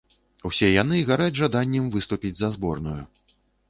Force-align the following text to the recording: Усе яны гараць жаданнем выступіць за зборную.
Усе 0.49 0.69
яны 0.71 1.03
гараць 1.11 1.37
жаданнем 1.43 1.85
выступіць 1.99 2.37
за 2.43 2.55
зборную. 2.59 3.01